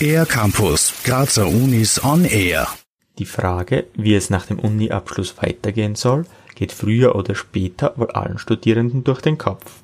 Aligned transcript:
Air 0.00 0.26
Campus, 0.26 0.92
Grazer 1.04 1.46
Unis 1.46 2.02
on 2.04 2.24
Air. 2.24 2.68
Die 3.18 3.24
Frage, 3.24 3.86
wie 3.94 4.14
es 4.14 4.30
nach 4.30 4.46
dem 4.46 4.58
Uni-Abschluss 4.58 5.34
weitergehen 5.38 5.94
soll, 5.94 6.26
geht 6.54 6.72
früher 6.72 7.16
oder 7.16 7.34
später 7.34 7.94
wohl 7.96 8.10
allen 8.10 8.38
Studierenden 8.38 9.04
durch 9.04 9.20
den 9.20 9.38
Kopf. 9.38 9.80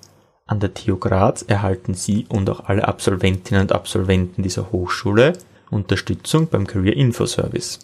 An 0.47 0.61
der 0.61 0.75
TU 0.75 0.97
Graz 0.97 1.43
erhalten 1.43 1.95
Sie 1.95 2.27
und 2.29 2.51
auch 2.51 2.65
alle 2.67 2.87
Absolventinnen 2.87 3.63
und 3.63 3.73
Absolventen 3.73 4.43
dieser 4.43 4.71
Hochschule 4.71 5.33
Unterstützung 5.71 6.49
beim 6.49 6.67
Career 6.67 6.97
Info 6.97 7.25
Service. 7.27 7.79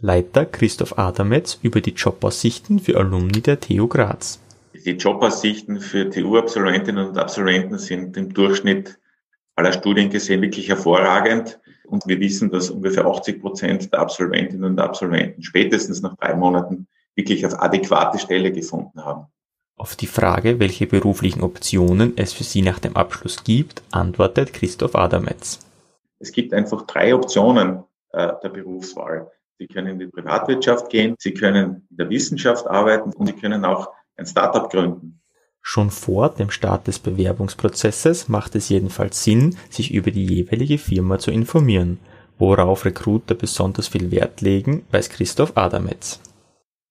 Leiter 0.00 0.46
Christoph 0.46 0.98
Adametz 0.98 1.58
über 1.62 1.80
die 1.80 1.92
Jobaussichten 1.92 2.80
für 2.80 2.98
Alumni 2.98 3.40
der 3.40 3.60
TU 3.60 3.86
Graz. 3.86 4.40
Die 4.84 4.92
Jobaussichten 4.92 5.80
für 5.80 6.08
TU-Absolventinnen 6.08 7.08
und 7.08 7.18
Absolventen 7.18 7.78
sind 7.78 8.16
im 8.16 8.32
Durchschnitt 8.32 8.98
aller 9.54 9.72
Studien 9.72 10.08
gesehen 10.08 10.40
wirklich 10.40 10.68
hervorragend. 10.68 11.60
Und 11.86 12.06
wir 12.06 12.18
wissen, 12.20 12.50
dass 12.50 12.70
ungefähr 12.70 13.04
80 13.04 13.40
Prozent 13.40 13.92
der 13.92 14.00
Absolventinnen 14.00 14.64
und 14.64 14.78
Absolventen 14.78 15.42
spätestens 15.42 16.00
nach 16.02 16.16
drei 16.16 16.34
Monaten 16.34 16.86
wirklich 17.14 17.44
auf 17.44 17.60
adäquate 17.60 18.18
Stelle 18.18 18.52
gefunden 18.52 19.04
haben. 19.04 19.26
Auf 19.76 19.96
die 19.96 20.06
Frage, 20.06 20.60
welche 20.60 20.86
beruflichen 20.86 21.42
Optionen 21.42 22.12
es 22.16 22.32
für 22.32 22.44
Sie 22.44 22.62
nach 22.62 22.78
dem 22.78 22.96
Abschluss 22.96 23.44
gibt, 23.44 23.82
antwortet 23.90 24.52
Christoph 24.52 24.94
Adametz. 24.94 25.58
Es 26.18 26.32
gibt 26.32 26.54
einfach 26.54 26.86
drei 26.86 27.14
Optionen 27.14 27.82
äh, 28.12 28.32
der 28.42 28.48
Berufswahl. 28.50 29.30
Sie 29.58 29.66
können 29.66 29.88
in 29.88 29.98
die 29.98 30.06
Privatwirtschaft 30.06 30.90
gehen, 30.90 31.16
Sie 31.18 31.34
können 31.34 31.86
in 31.90 31.96
der 31.96 32.08
Wissenschaft 32.08 32.66
arbeiten 32.66 33.12
und 33.12 33.26
Sie 33.26 33.32
können 33.32 33.64
auch 33.64 33.90
ein 34.20 34.26
Startup 34.26 34.70
gründen. 34.70 35.20
Schon 35.62 35.90
vor 35.90 36.30
dem 36.30 36.50
Start 36.50 36.86
des 36.86 36.98
Bewerbungsprozesses 36.98 38.28
macht 38.28 38.54
es 38.54 38.68
jedenfalls 38.68 39.24
Sinn, 39.24 39.56
sich 39.68 39.92
über 39.92 40.10
die 40.10 40.24
jeweilige 40.24 40.78
Firma 40.78 41.18
zu 41.18 41.30
informieren. 41.30 41.98
Worauf 42.38 42.84
Recruiter 42.84 43.34
besonders 43.34 43.88
viel 43.88 44.10
Wert 44.10 44.40
legen, 44.40 44.86
weiß 44.90 45.10
Christoph 45.10 45.56
Adametz. 45.56 46.20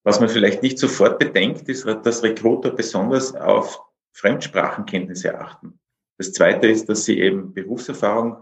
Was 0.03 0.19
man 0.19 0.30
vielleicht 0.30 0.61
nicht 0.61 0.77
sofort 0.77 1.17
bedenkt, 1.19 1.67
ist, 1.69 1.85
dass 1.85 2.23
Recruiter 2.23 2.72
besonders 2.72 3.35
auf 3.35 3.81
Fremdsprachenkenntnisse 4.13 5.39
achten. 5.39 5.80
Das 6.17 6.33
zweite 6.33 6.67
ist, 6.67 6.89
dass 6.89 7.05
sie 7.05 7.19
eben 7.19 7.53
Berufserfahrung 7.53 8.38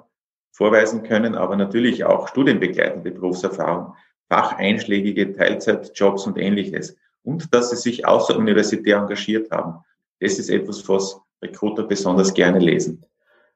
vorweisen 0.52 1.04
können, 1.04 1.36
aber 1.36 1.56
natürlich 1.56 2.04
auch 2.04 2.28
studienbegleitende 2.28 3.12
Berufserfahrung, 3.12 3.96
facheinschlägige 4.30 5.34
Teilzeitjobs 5.34 6.26
und 6.28 6.38
ähnliches. 6.38 6.98
Und 7.28 7.54
dass 7.54 7.70
sie 7.72 7.76
sich 7.76 8.08
außeruniversitär 8.08 8.98
engagiert 8.98 9.52
haben. 9.52 9.84
Das 10.22 10.40
ist 10.40 10.50
etwas, 10.50 10.88
was 10.88 11.20
Recruiter 11.42 11.84
besonders 11.84 12.34
gerne 12.34 12.60
lesen. 12.60 13.04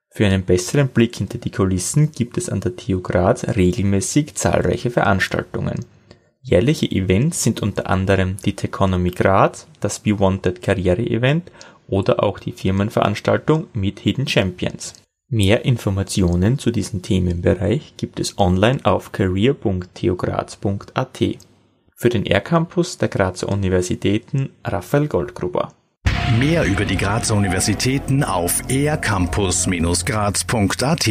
Für 0.09 0.25
einen 0.25 0.43
besseren 0.43 0.89
Blick 0.89 1.15
hinter 1.15 1.37
die 1.37 1.51
Kulissen 1.51 2.11
gibt 2.11 2.37
es 2.37 2.49
an 2.49 2.59
der 2.59 2.75
TU 2.75 2.99
Graz 2.99 3.47
regelmäßig 3.47 4.35
zahlreiche 4.35 4.91
Veranstaltungen. 4.91 5.85
Jährliche 6.41 6.91
Events 6.91 7.43
sind 7.43 7.61
unter 7.61 7.89
anderem 7.89 8.35
die 8.43 8.57
Techonomy 8.57 9.11
Graz, 9.11 9.67
das 9.79 10.01
Be 10.01 10.19
Wanted 10.19 10.61
Karriere 10.61 11.07
Event 11.07 11.49
oder 11.87 12.21
auch 12.23 12.39
die 12.39 12.51
Firmenveranstaltung 12.51 13.67
Meet 13.71 14.01
Hidden 14.01 14.27
Champions. 14.27 14.95
Mehr 15.29 15.63
Informationen 15.63 16.59
zu 16.59 16.71
diesem 16.71 17.03
Themenbereich 17.03 17.93
gibt 17.95 18.19
es 18.19 18.37
online 18.37 18.83
auf 18.83 19.13
career.theograz.at. 19.13 21.37
Für 22.01 22.09
den 22.09 22.25
R-Campus 22.25 22.97
der 22.97 23.07
Grazer 23.09 23.47
Universitäten 23.47 24.49
Raphael 24.63 25.07
Goldgruber. 25.07 25.71
Mehr 26.39 26.65
über 26.65 26.83
die 26.83 26.97
Grazer 26.97 27.35
Universitäten 27.35 28.23
auf 28.23 28.63
ercampus-graz.at 28.71 31.07